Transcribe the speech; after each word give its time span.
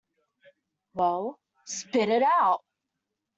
Well, 0.95 1.37
spit 1.65 2.09
it 2.09 2.23
out! 2.23 2.63